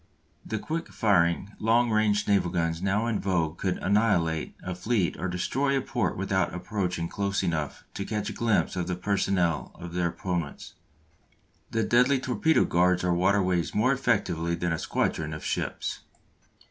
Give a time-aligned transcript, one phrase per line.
[0.43, 5.27] The quick firing long range naval guns now in vogue could annihilate a fleet or
[5.27, 9.93] destroy a port without approaching close enough to catch a glimpse of the personnel of
[9.93, 10.73] their opponents.
[11.69, 15.99] The deadly torpedo guards our waterways more effectually than a squadron of ships.